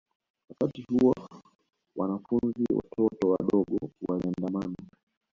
[0.49, 1.15] Wakati huo
[1.95, 4.75] wanafunzi watoto wadogo waliandamana